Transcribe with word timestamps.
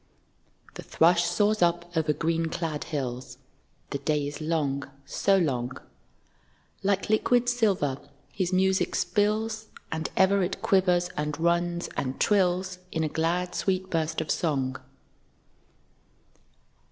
The 0.73 0.81
thrush 0.81 1.25
soars 1.25 1.61
up, 1.61 1.95
over 1.95 2.11
green 2.11 2.47
clad 2.47 2.85
hills, 2.85 3.37
(The 3.91 3.99
day 3.99 4.25
is 4.25 4.41
long, 4.41 4.89
so 5.05 5.37
long;) 5.37 5.77
Like 6.81 7.07
liquid 7.11 7.47
silver 7.47 7.99
his 8.33 8.51
music 8.51 8.95
spills, 8.95 9.67
And 9.91 10.09
ever 10.17 10.41
it 10.41 10.63
quivers, 10.63 11.09
and 11.15 11.39
runs, 11.39 11.87
and 11.95 12.19
trills 12.19 12.79
In 12.91 13.03
a 13.03 13.09
glad 13.09 13.53
sweet 13.53 13.91
burst 13.91 14.21
of 14.21 14.31
song. 14.31 14.77